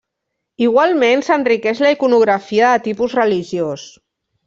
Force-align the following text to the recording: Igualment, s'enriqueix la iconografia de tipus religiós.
Igualment, 0.67 1.21
s'enriqueix 1.27 1.83
la 1.85 1.93
iconografia 1.99 2.75
de 2.75 2.83
tipus 2.91 3.17
religiós. 3.23 3.89